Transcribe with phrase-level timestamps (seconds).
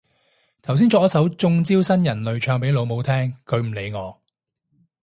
[0.63, 4.19] 頭先作咗首中招新人類唱俾老母聽，佢唔理我